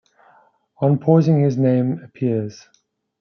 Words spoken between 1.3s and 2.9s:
his name appears.